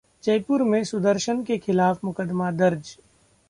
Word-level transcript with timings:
जयपुर 0.23 0.63
में 0.63 0.83
सुदर्शन 0.83 1.43
के 1.43 1.57
खिलाफ 1.57 2.03
मुकदमा 2.05 2.51
दर्ज 2.51 2.95